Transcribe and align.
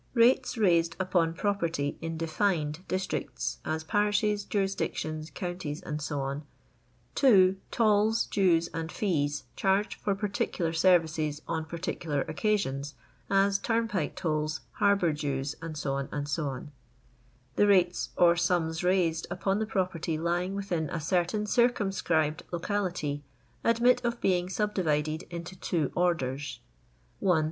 Kates 0.17 0.57
raised 0.57 0.95
upon 0.99 1.35
property 1.35 1.95
in 2.01 2.17
defined 2.17 2.79
dis 2.87 3.05
tricts, 3.05 3.57
as 3.63 3.83
parishes, 3.83 4.43
jurisdictions, 4.43 5.29
counties, 5.29 5.83
&c. 5.87 6.15
II. 7.23 7.55
Tolls, 7.69 8.25
dues, 8.25 8.67
and 8.73 8.91
fees 8.91 9.43
charged 9.55 10.01
for 10.01 10.15
particular 10.15 10.73
services 10.73 11.43
on 11.47 11.65
particular 11.65 12.21
occasions, 12.21 12.95
as 13.29 13.59
turnpike 13.59 14.15
tolls, 14.15 14.61
harbour 14.71 15.13
dues, 15.13 15.51
&c., 15.51 15.57
8cc. 15.67 16.69
The 17.55 17.67
rates 17.67 18.09
or 18.17 18.35
sums 18.35 18.83
raised 18.83 19.27
upon 19.29 19.59
the 19.59 19.67
property 19.67 20.17
lying 20.17 20.55
within 20.55 20.89
a 20.89 20.99
certain 20.99 21.45
circumscribed 21.45 22.41
locality, 22.51 23.21
admit 23.63 24.03
of 24.03 24.19
being 24.19 24.49
subdivided 24.49 25.25
into 25.29 25.55
two 25.55 25.91
orders— 25.93 26.59
1. 27.19 27.39